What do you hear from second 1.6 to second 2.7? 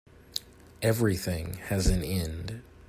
has an end.